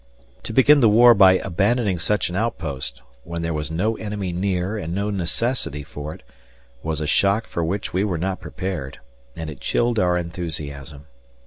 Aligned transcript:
To 0.45 0.51
begin 0.51 0.79
the 0.79 0.89
war 0.89 1.13
by 1.13 1.33
abandoning 1.33 1.99
such 1.99 2.27
an 2.29 2.35
outpost, 2.35 3.03
when 3.23 3.43
there 3.43 3.53
was 3.53 3.69
no 3.69 3.97
enemy 3.97 4.31
near 4.33 4.75
and 4.75 4.95
no 4.95 5.11
necessity 5.11 5.83
for 5.83 6.11
it, 6.11 6.23
was 6.81 7.01
a 7.01 7.05
shock 7.05 7.45
for 7.45 7.63
which 7.63 7.93
we 7.93 8.03
were 8.03 8.17
not 8.17 8.41
prepared, 8.41 8.97
and 9.35 9.47
it 9.47 9.59
chilled 9.61 9.99
our 9.99 10.17
enthusiasm. 10.17 11.05